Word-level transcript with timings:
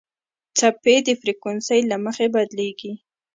څپې 0.57 0.95
د 1.07 1.07
فریکونسۍ 1.21 1.79
له 1.91 1.97
مخې 2.05 2.25
بدلېږي. 2.35 2.93